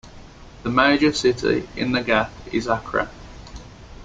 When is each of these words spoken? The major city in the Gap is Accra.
The 0.63 0.71
major 0.71 1.13
city 1.13 1.69
in 1.75 1.91
the 1.91 2.01
Gap 2.01 2.31
is 2.51 2.65
Accra. 2.65 3.07